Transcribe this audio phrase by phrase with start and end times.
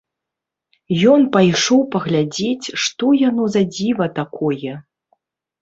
[1.11, 4.73] Ён пайшоў паглядзець, што яно за дзіва такое.